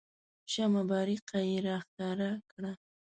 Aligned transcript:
شمه 0.51 0.81
بارقه 0.89 1.39
یې 1.49 1.57
راښکاره 1.67 2.29
کړه. 2.51 2.71